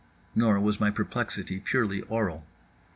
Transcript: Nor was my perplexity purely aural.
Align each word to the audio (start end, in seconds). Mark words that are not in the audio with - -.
Nor 0.33 0.59
was 0.59 0.79
my 0.79 0.89
perplexity 0.89 1.59
purely 1.59 2.01
aural. 2.01 2.43